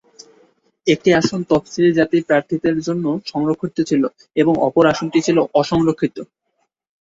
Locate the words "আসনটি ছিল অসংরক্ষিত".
4.93-6.15